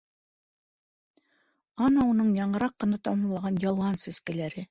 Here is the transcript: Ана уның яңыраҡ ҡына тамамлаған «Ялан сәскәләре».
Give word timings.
Ана 1.89 2.07
уның 2.13 2.33
яңыраҡ 2.39 2.75
ҡына 2.85 3.01
тамамлаған 3.09 3.63
«Ялан 3.67 4.03
сәскәләре». 4.07 4.59